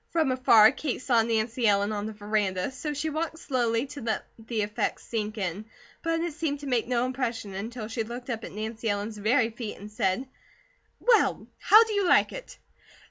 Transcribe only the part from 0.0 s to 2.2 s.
From afar, Kate saw Nancy Ellen on the